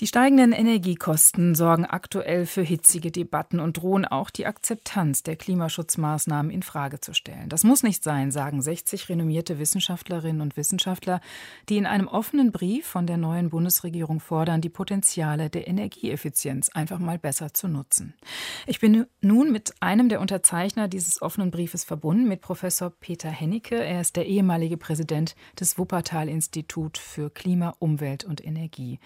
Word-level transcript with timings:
Die 0.00 0.08
steigenden 0.08 0.50
Energiekosten 0.50 1.54
sorgen 1.54 1.84
aktuell 1.84 2.46
für 2.46 2.62
hitzige 2.62 3.12
Debatten 3.12 3.60
und 3.60 3.76
drohen 3.76 4.04
auch 4.04 4.30
die 4.30 4.44
Akzeptanz 4.44 5.22
der 5.22 5.36
Klimaschutzmaßnahmen 5.36 6.50
in 6.50 6.64
Frage 6.64 6.98
zu 6.98 7.14
stellen. 7.14 7.48
Das 7.48 7.62
muss 7.62 7.84
nicht 7.84 8.02
sein, 8.02 8.32
sagen 8.32 8.60
60 8.60 9.08
renommierte 9.08 9.60
Wissenschaftlerinnen 9.60 10.40
und 10.40 10.56
Wissenschaftler, 10.56 11.20
die 11.68 11.76
in 11.76 11.86
einem 11.86 12.08
offenen 12.08 12.50
Brief 12.50 12.84
von 12.84 13.06
der 13.06 13.18
neuen 13.18 13.50
Bundesregierung 13.50 14.18
fordern, 14.18 14.60
die 14.60 14.68
Potenziale 14.68 15.48
der 15.48 15.68
Energieeffizienz 15.68 16.70
einfach 16.70 16.98
mal 16.98 17.20
besser 17.20 17.54
zu 17.54 17.68
nutzen. 17.68 18.14
Ich 18.66 18.80
bin 18.80 19.06
nun 19.20 19.52
mit 19.52 19.74
einem 19.78 20.08
der 20.08 20.20
Unterzeichner 20.20 20.88
dieses 20.88 21.22
offenen 21.22 21.52
Briefes 21.52 21.84
verbunden, 21.84 22.26
mit 22.26 22.40
Professor 22.40 22.90
Peter 22.90 23.30
Hennecke. 23.30 23.76
Er 23.76 24.00
ist 24.00 24.16
der 24.16 24.26
ehemalige 24.26 24.76
Präsident 24.76 25.36
des 25.60 25.78
Wuppertal-Institut 25.78 26.98
für 26.98 27.30
Klima, 27.30 27.76
Umwelt 27.78 28.24
und 28.24 28.44
Energie. 28.44 28.98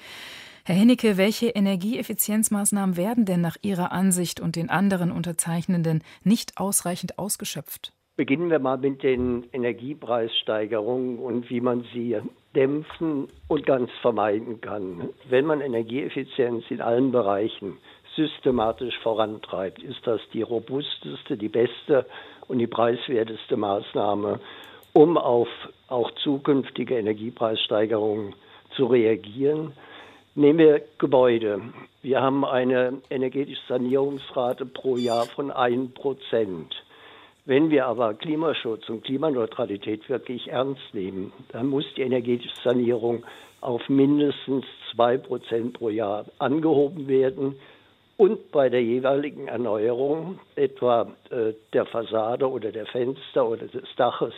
Herr 0.68 0.77
Hennecke, 0.77 1.16
welche 1.16 1.46
Energieeffizienzmaßnahmen 1.46 2.98
werden 2.98 3.24
denn 3.24 3.40
nach 3.40 3.56
Ihrer 3.62 3.90
Ansicht 3.90 4.38
und 4.38 4.54
den 4.54 4.68
anderen 4.68 5.10
Unterzeichnenden 5.10 6.02
nicht 6.24 6.58
ausreichend 6.58 7.18
ausgeschöpft? 7.18 7.94
Beginnen 8.16 8.50
wir 8.50 8.58
mal 8.58 8.77
mit 8.77 9.02
den 9.02 9.46
Energiepreissteigerungen 9.54 11.20
und 11.20 11.48
wie 11.48 11.62
man 11.62 11.86
sie 11.94 12.18
dämpfen 12.54 13.28
und 13.46 13.64
ganz 13.64 13.91
vermeiden 14.02 14.60
kann. 14.60 15.08
Wenn 15.30 15.46
man 15.46 15.62
Energieeffizienz 15.62 16.64
in 16.69 16.82
allen 16.82 17.12
Bereichen 17.12 17.78
systematisch 18.14 18.98
vorantreibt, 19.02 19.82
ist 19.82 20.06
das 20.06 20.20
die 20.34 20.42
robusteste, 20.42 21.38
die 21.38 21.48
beste 21.48 22.05
und 22.46 22.58
die 22.58 22.66
preiswerteste 22.66 23.56
Maßnahme, 23.56 24.38
um 24.92 25.16
auf 25.16 25.48
auch 25.86 26.10
zukünftige 26.22 26.98
Energiepreissteigerungen 26.98 28.34
zu 28.77 28.84
reagieren. 28.84 29.72
Nehmen 30.39 30.61
wir 30.61 30.83
Gebäude. 30.98 31.61
Wir 32.00 32.22
haben 32.22 32.44
eine 32.44 33.03
energetische 33.11 33.61
Sanierungsrate 33.67 34.67
pro 34.67 34.97
Jahr 34.97 35.27
von 35.27 35.50
1 35.50 35.94
Prozent. 35.94 36.77
Wenn 37.44 37.70
wir 37.70 37.86
aber 37.86 38.14
Klimaschutz 38.14 38.89
und 38.89 39.03
Klimaneutralität 39.03 40.09
wirklich 40.09 40.47
ernst 40.47 40.94
nehmen, 40.94 41.33
dann 41.48 41.66
muss 41.66 41.92
die 41.97 42.03
energetische 42.03 42.55
Sanierung 42.62 43.27
auf 43.61 43.89
mindestens 43.89 44.64
2 44.94 45.16
Prozent 45.16 45.72
pro 45.72 45.89
Jahr 45.89 46.25
angehoben 46.39 47.09
werden 47.09 47.56
und 48.16 48.53
bei 48.53 48.69
der 48.69 48.84
jeweiligen 48.84 49.48
Erneuerung, 49.48 50.39
etwa 50.55 51.11
äh, 51.31 51.55
der 51.72 51.84
Fassade 51.84 52.48
oder 52.48 52.70
der 52.70 52.86
Fenster 52.86 53.44
oder 53.44 53.66
des 53.66 53.89
Daches, 53.97 54.34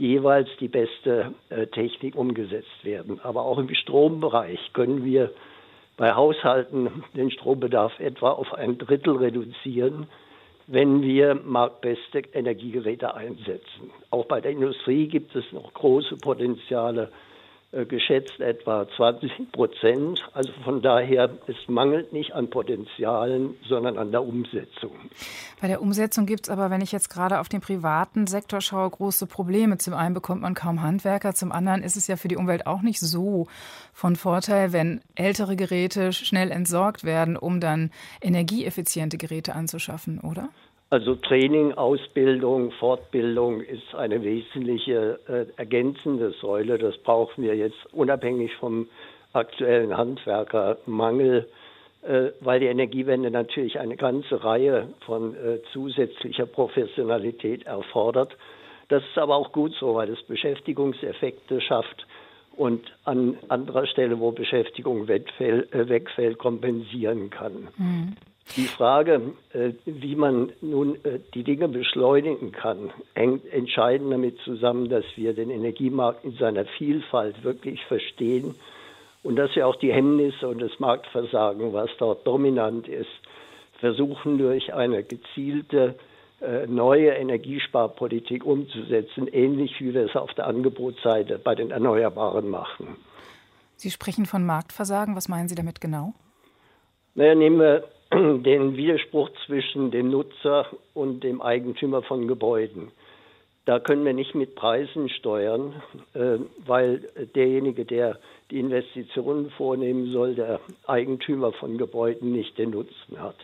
jeweils 0.00 0.48
die 0.58 0.68
beste 0.68 1.34
äh, 1.50 1.66
Technik 1.66 2.16
umgesetzt 2.16 2.84
werden. 2.84 3.20
Aber 3.22 3.42
auch 3.42 3.58
im 3.58 3.72
Strombereich 3.74 4.72
können 4.72 5.04
wir 5.04 5.30
bei 5.98 6.14
Haushalten 6.14 7.04
den 7.14 7.30
Strombedarf 7.30 8.00
etwa 8.00 8.30
auf 8.30 8.54
ein 8.54 8.78
Drittel 8.78 9.16
reduzieren, 9.16 10.06
wenn 10.66 11.02
wir 11.02 11.34
marktbeste 11.34 12.20
Energiegeräte 12.32 13.14
einsetzen. 13.14 13.90
Auch 14.10 14.24
bei 14.24 14.40
der 14.40 14.52
Industrie 14.52 15.06
gibt 15.06 15.36
es 15.36 15.44
noch 15.52 15.74
große 15.74 16.16
Potenziale, 16.16 17.12
geschätzt 17.72 18.40
etwa 18.40 18.86
20 18.96 19.52
Prozent. 19.52 20.20
Also 20.32 20.50
von 20.64 20.82
daher, 20.82 21.30
es 21.46 21.56
mangelt 21.68 22.12
nicht 22.12 22.32
an 22.32 22.50
Potenzialen, 22.50 23.56
sondern 23.68 23.96
an 23.96 24.10
der 24.10 24.24
Umsetzung. 24.24 24.92
Bei 25.60 25.68
der 25.68 25.80
Umsetzung 25.80 26.26
gibt 26.26 26.46
es 26.46 26.50
aber, 26.50 26.70
wenn 26.70 26.80
ich 26.80 26.90
jetzt 26.90 27.10
gerade 27.10 27.38
auf 27.38 27.48
den 27.48 27.60
privaten 27.60 28.26
Sektor 28.26 28.60
schaue, 28.60 28.90
große 28.90 29.26
Probleme. 29.26 29.78
Zum 29.78 29.94
einen 29.94 30.14
bekommt 30.14 30.42
man 30.42 30.54
kaum 30.54 30.82
Handwerker, 30.82 31.34
zum 31.34 31.52
anderen 31.52 31.82
ist 31.82 31.96
es 31.96 32.08
ja 32.08 32.16
für 32.16 32.28
die 32.28 32.36
Umwelt 32.36 32.66
auch 32.66 32.82
nicht 32.82 32.98
so 32.98 33.46
von 33.92 34.16
Vorteil, 34.16 34.72
wenn 34.72 35.00
ältere 35.14 35.54
Geräte 35.54 36.12
schnell 36.12 36.50
entsorgt 36.50 37.04
werden, 37.04 37.36
um 37.36 37.60
dann 37.60 37.90
energieeffiziente 38.20 39.16
Geräte 39.16 39.54
anzuschaffen, 39.54 40.20
oder? 40.20 40.48
Also 40.92 41.14
Training, 41.14 41.72
Ausbildung, 41.74 42.72
Fortbildung 42.72 43.60
ist 43.60 43.94
eine 43.94 44.24
wesentliche 44.24 45.20
äh, 45.28 45.46
ergänzende 45.56 46.32
Säule. 46.32 46.78
Das 46.78 46.98
brauchen 46.98 47.44
wir 47.44 47.54
jetzt 47.54 47.78
unabhängig 47.92 48.56
vom 48.56 48.88
aktuellen 49.32 49.96
Handwerkermangel, 49.96 51.48
äh, 52.02 52.30
weil 52.40 52.58
die 52.58 52.66
Energiewende 52.66 53.30
natürlich 53.30 53.78
eine 53.78 53.96
ganze 53.96 54.42
Reihe 54.42 54.88
von 55.06 55.36
äh, 55.36 55.60
zusätzlicher 55.72 56.46
Professionalität 56.46 57.66
erfordert. 57.66 58.36
Das 58.88 59.04
ist 59.04 59.16
aber 59.16 59.36
auch 59.36 59.52
gut 59.52 59.72
so, 59.78 59.94
weil 59.94 60.10
es 60.10 60.20
Beschäftigungseffekte 60.24 61.60
schafft 61.60 62.04
und 62.56 62.92
an 63.04 63.38
anderer 63.46 63.86
Stelle, 63.86 64.18
wo 64.18 64.32
Beschäftigung 64.32 65.06
wegfällt, 65.06 65.72
äh, 65.72 65.88
wegfällt 65.88 66.38
kompensieren 66.38 67.30
kann. 67.30 67.68
Mhm. 67.78 68.16
Die 68.56 68.66
Frage, 68.66 69.34
äh, 69.52 69.72
wie 69.84 70.16
man 70.16 70.52
nun 70.60 70.96
äh, 71.04 71.20
die 71.34 71.44
Dinge 71.44 71.68
beschleunigen 71.68 72.50
kann, 72.50 72.90
hängt 73.14 73.46
entscheidend 73.52 74.12
damit 74.12 74.38
zusammen, 74.40 74.88
dass 74.88 75.04
wir 75.14 75.34
den 75.34 75.50
Energiemarkt 75.50 76.24
in 76.24 76.32
seiner 76.32 76.64
Vielfalt 76.64 77.44
wirklich 77.44 77.84
verstehen 77.84 78.56
und 79.22 79.36
dass 79.36 79.54
wir 79.54 79.68
auch 79.68 79.76
die 79.76 79.92
Hemmnisse 79.92 80.48
und 80.48 80.60
das 80.60 80.80
Marktversagen, 80.80 81.72
was 81.72 81.90
dort 81.98 82.26
dominant 82.26 82.88
ist, 82.88 83.10
versuchen 83.78 84.38
durch 84.38 84.74
eine 84.74 85.04
gezielte 85.04 85.94
äh, 86.40 86.66
neue 86.66 87.10
Energiesparpolitik 87.10 88.44
umzusetzen, 88.44 89.28
ähnlich 89.28 89.78
wie 89.78 89.94
wir 89.94 90.06
es 90.06 90.16
auf 90.16 90.32
der 90.34 90.46
Angebotsseite 90.46 91.38
bei 91.38 91.54
den 91.54 91.70
Erneuerbaren 91.70 92.48
machen. 92.48 92.96
Sie 93.76 93.90
sprechen 93.90 94.26
von 94.26 94.44
Marktversagen. 94.44 95.16
Was 95.16 95.28
meinen 95.28 95.48
Sie 95.48 95.54
damit 95.54 95.80
genau? 95.80 96.14
Naja, 97.14 97.34
nehmen 97.34 97.58
wir 97.60 97.84
den 98.12 98.76
Widerspruch 98.76 99.30
zwischen 99.46 99.92
dem 99.92 100.10
Nutzer 100.10 100.66
und 100.94 101.22
dem 101.22 101.40
Eigentümer 101.40 102.02
von 102.02 102.26
Gebäuden. 102.26 102.90
Da 103.66 103.78
können 103.78 104.04
wir 104.04 104.14
nicht 104.14 104.34
mit 104.34 104.56
Preisen 104.56 105.08
steuern, 105.08 105.80
äh, 106.14 106.38
weil 106.66 107.08
derjenige, 107.36 107.84
der 107.84 108.18
die 108.50 108.58
Investitionen 108.58 109.50
vornehmen 109.50 110.10
soll, 110.10 110.34
der 110.34 110.58
Eigentümer 110.88 111.52
von 111.52 111.78
Gebäuden 111.78 112.32
nicht 112.32 112.58
den 112.58 112.70
Nutzen 112.70 113.20
hat. 113.20 113.36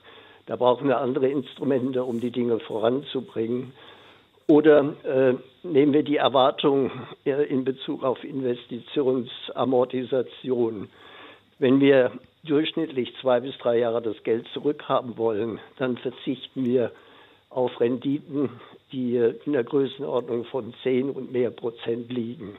Da 0.46 0.56
brauchen 0.56 0.88
wir 0.88 0.98
andere 0.98 1.28
Instrumente, 1.28 2.02
um 2.02 2.18
die 2.20 2.32
Dinge 2.32 2.58
voranzubringen. 2.58 3.72
Oder 4.48 4.96
äh, 5.04 5.34
nehmen 5.62 5.92
wir 5.92 6.02
die 6.02 6.16
Erwartung 6.16 6.90
äh, 7.24 7.44
in 7.44 7.62
Bezug 7.64 8.02
auf 8.02 8.24
Investitionsamortisation. 8.24 10.88
Wenn 11.58 11.80
wir 11.80 12.10
durchschnittlich 12.46 13.12
zwei 13.20 13.40
bis 13.40 13.56
drei 13.58 13.78
Jahre 13.78 14.02
das 14.02 14.22
Geld 14.22 14.46
zurückhaben 14.52 15.18
wollen, 15.18 15.60
dann 15.78 15.96
verzichten 15.98 16.64
wir 16.64 16.92
auf 17.50 17.80
Renditen, 17.80 18.50
die 18.92 19.16
in 19.44 19.52
der 19.52 19.64
Größenordnung 19.64 20.44
von 20.46 20.74
10 20.82 21.10
und 21.10 21.32
mehr 21.32 21.50
Prozent 21.50 22.10
liegen. 22.12 22.56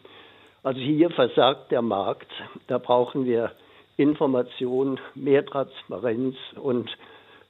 Also 0.64 0.80
hier 0.80 1.10
versagt 1.12 1.72
der 1.72 1.82
Markt. 1.82 2.32
Da 2.68 2.78
brauchen 2.78 3.26
wir 3.26 3.52
Information, 3.98 5.00
mehr 5.16 5.46
Transparenz 5.46 6.36
und 6.62 6.90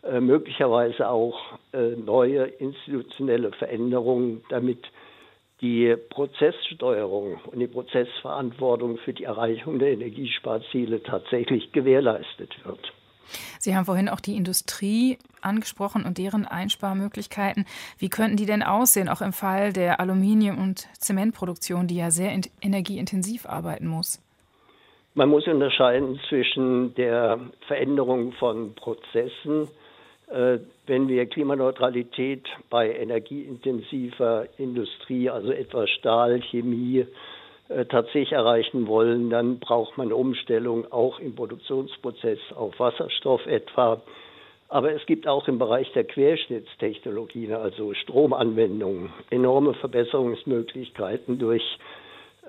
äh, 0.03 0.19
möglicherweise 0.19 1.09
auch 1.09 1.39
äh, 1.73 1.95
neue 1.95 2.43
institutionelle 2.43 3.51
Veränderungen, 3.51 4.43
damit 4.49 4.79
die 5.61 5.95
Prozesssteuerung 6.09 7.39
und 7.45 7.59
die 7.59 7.67
Prozessverantwortung 7.67 8.97
für 8.97 9.13
die 9.13 9.23
Erreichung 9.23 9.79
der 9.79 9.91
Energiesparziele 9.91 11.01
tatsächlich 11.01 11.71
gewährleistet 11.71 12.53
wird. 12.63 12.93
Sie 13.59 13.75
haben 13.75 13.85
vorhin 13.85 14.09
auch 14.09 14.19
die 14.19 14.35
Industrie 14.35 15.17
angesprochen 15.41 16.05
und 16.05 16.17
deren 16.17 16.45
Einsparmöglichkeiten. 16.45 17.65
Wie 17.97 18.09
könnten 18.09 18.37
die 18.37 18.45
denn 18.45 18.63
aussehen, 18.63 19.09
auch 19.09 19.21
im 19.21 19.33
Fall 19.33 19.73
der 19.73 19.99
Aluminium- 19.99 20.57
und 20.57 20.87
Zementproduktion, 20.97 21.87
die 21.87 21.97
ja 21.97 22.11
sehr 22.11 22.31
energieintensiv 22.61 23.45
arbeiten 23.45 23.87
muss? 23.87 24.21
Man 25.13 25.29
muss 25.29 25.47
unterscheiden 25.47 26.19
zwischen 26.29 26.93
der 26.95 27.39
Veränderung 27.65 28.33
von 28.33 28.75
Prozessen, 28.75 29.67
wenn 30.27 31.07
wir 31.07 31.25
Klimaneutralität 31.25 32.45
bei 32.69 32.93
energieintensiver 32.93 34.47
Industrie, 34.57 35.29
also 35.29 35.51
etwa 35.51 35.87
Stahl, 35.87 36.41
Chemie, 36.41 37.05
äh, 37.69 37.85
tatsächlich 37.85 38.31
erreichen 38.31 38.87
wollen, 38.87 39.29
dann 39.29 39.59
braucht 39.59 39.97
man 39.97 40.13
Umstellung 40.13 40.89
auch 40.91 41.19
im 41.19 41.35
Produktionsprozess 41.35 42.39
auf 42.55 42.79
Wasserstoff 42.79 43.45
etwa. 43.45 44.01
Aber 44.69 44.93
es 44.93 45.05
gibt 45.05 45.27
auch 45.27 45.47
im 45.49 45.59
Bereich 45.59 45.91
der 45.93 46.05
Querschnittstechnologien, 46.05 47.53
also 47.53 47.93
Stromanwendungen, 47.93 49.11
enorme 49.29 49.73
Verbesserungsmöglichkeiten 49.73 51.39
durch 51.39 51.63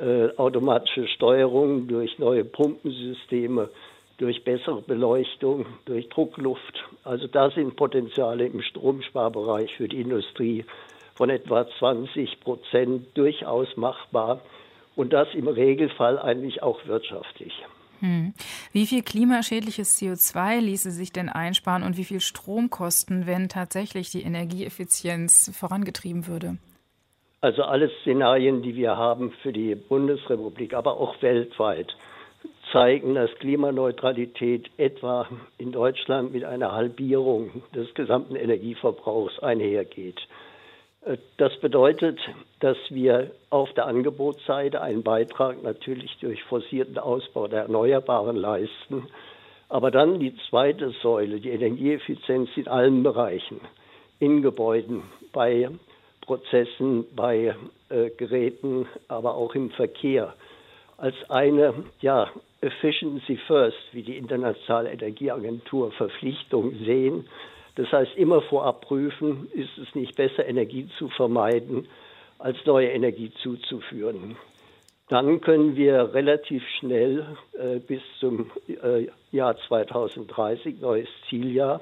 äh, 0.01 0.29
automatische 0.37 1.09
Steuerung, 1.09 1.89
durch 1.89 2.17
neue 2.21 2.45
Pumpensysteme, 2.45 3.71
durch 4.19 4.45
bessere 4.45 4.83
Beleuchtung, 4.83 5.67
durch 5.87 6.09
Druckluft. 6.09 6.85
Also 7.05 7.27
da 7.27 7.51
sind 7.51 7.77
Potenziale 7.77 8.47
im 8.47 8.61
Stromsparbereich 8.61 9.75
für 9.77 9.89
die 9.89 10.01
Industrie 10.01 10.65
von 11.15 11.31
etwa 11.31 11.67
20 11.79 12.41
Prozent 12.41 13.07
durchaus 13.15 13.77
machbar. 13.77 14.41
und 14.97 15.13
das 15.13 15.29
im 15.35 15.47
Regelfall 15.47 16.19
eigentlich 16.19 16.61
auch 16.65 16.85
wirtschaftlich. 16.87 17.53
Hm. 18.01 18.35
Wie 18.73 18.85
viel 18.85 19.03
klimaschädliches 19.03 20.01
CO2 20.01 20.59
ließe 20.59 20.91
sich 20.91 21.13
denn 21.13 21.29
einsparen 21.29 21.85
und 21.85 21.97
wie 21.97 22.05
viel 22.05 22.21
Stromkosten, 22.21 23.27
wenn 23.29 23.49
tatsächlich 23.49 24.11
die 24.11 24.23
Energieeffizienz 24.23 25.53
vorangetrieben 25.57 26.27
würde? 26.27 26.59
Also 27.41 27.63
alle 27.63 27.91
Szenarien, 28.01 28.63
die 28.63 28.75
wir 28.75 28.97
haben 28.97 29.31
für 29.43 29.53
die 29.53 29.77
Bundesrepublik, 29.77 30.75
aber 30.75 30.99
auch 30.99 31.23
weltweit, 31.23 31.97
zeigen, 32.73 33.15
dass 33.15 33.31
Klimaneutralität 33.39 34.71
etwa 34.77 35.29
in 35.59 35.73
Deutschland 35.73 36.33
mit 36.33 36.45
einer 36.45 36.73
Halbierung 36.73 37.63
des 37.75 37.93
gesamten 37.95 38.37
Energieverbrauchs 38.37 39.39
einhergeht. 39.41 40.21
Äh, 41.05 41.19
das 41.37 41.59
bedeutet, 41.61 42.19
dass 42.61 42.77
wir 42.91 43.31
auf 43.51 43.73
der 43.75 43.87
Angebotsseite 43.87 44.81
einen 44.81 45.03
Beitrag 45.03 45.63
natürlich 45.63 46.17
durch 46.21 46.43
forcierten 46.45 46.99
Ausbau 46.99 47.49
der 47.49 47.63
Erneuerbaren 47.63 48.37
leisten, 48.37 49.09
aber 49.69 49.91
dann 49.91 50.19
die 50.19 50.35
zweite 50.49 50.91
Säule, 51.03 51.41
die 51.41 51.51
Energieeffizienz 51.51 52.51
in 52.57 52.69
allen 52.69 53.03
Bereichen, 53.03 53.61
in 54.19 54.43
Gebäuden, 54.43 55.03
bei 55.33 55.69
Prozessen, 56.23 57.05
bei 57.15 57.55
äh, 57.91 58.11
Geräten, 58.11 58.87
aber 59.09 59.35
auch 59.35 59.55
im 59.55 59.71
Verkehr, 59.71 60.35
als 60.97 61.15
eine 61.31 61.75
ja, 62.01 62.29
Efficiency 62.61 63.37
First, 63.47 63.79
wie 63.93 64.03
die 64.03 64.17
Internationale 64.17 64.91
Energieagentur 64.91 65.93
Verpflichtung 65.93 66.75
sehen, 66.85 67.29
das 67.77 67.93
heißt, 67.93 68.17
immer 68.17 68.43
vorab 68.43 68.81
prüfen, 68.81 69.49
ist 69.53 69.79
es 69.79 69.95
nicht 69.95 70.17
besser, 70.17 70.45
Energie 70.45 70.89
zu 70.99 71.09
vermeiden, 71.11 71.87
als 72.39 72.57
neue 72.67 72.89
Energie 72.89 73.31
zuzuführen. 73.41 74.37
Dann 75.09 75.41
können 75.41 75.77
wir 75.77 76.13
relativ 76.13 76.63
schnell 76.81 77.25
äh, 77.53 77.79
bis 77.79 78.03
zum 78.19 78.51
äh, 78.67 79.07
Jahr 79.31 79.57
2030, 79.69 80.81
neues 80.81 81.09
Zieljahr, 81.29 81.81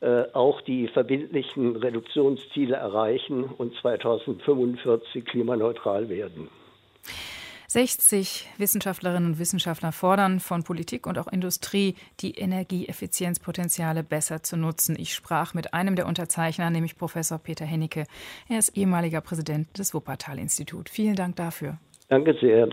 äh, 0.00 0.24
auch 0.32 0.62
die 0.62 0.88
verbindlichen 0.88 1.76
Reduktionsziele 1.76 2.74
erreichen 2.74 3.44
und 3.44 3.74
2045 3.76 5.26
klimaneutral 5.26 6.08
werden. 6.08 6.48
60 7.70 8.48
Wissenschaftlerinnen 8.58 9.30
und 9.30 9.38
Wissenschaftler 9.38 9.92
fordern 9.92 10.40
von 10.40 10.64
Politik 10.64 11.06
und 11.06 11.18
auch 11.18 11.28
Industrie, 11.28 11.94
die 12.18 12.32
Energieeffizienzpotenziale 12.32 14.02
besser 14.02 14.42
zu 14.42 14.56
nutzen. 14.56 14.96
Ich 14.98 15.14
sprach 15.14 15.54
mit 15.54 15.72
einem 15.72 15.94
der 15.94 16.08
Unterzeichner, 16.08 16.68
nämlich 16.70 16.98
Professor 16.98 17.38
Peter 17.38 17.64
Hennecke. 17.64 18.06
Er 18.48 18.58
ist 18.58 18.76
ehemaliger 18.76 19.20
Präsident 19.20 19.78
des 19.78 19.94
Wuppertal-Institut. 19.94 20.88
Vielen 20.88 21.14
Dank 21.14 21.36
dafür. 21.36 21.78
Danke 22.08 22.36
sehr. 22.40 22.70